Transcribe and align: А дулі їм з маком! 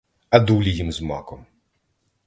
А 0.29 0.39
дулі 0.39 0.73
їм 0.73 0.91
з 0.91 1.01
маком! 1.01 1.45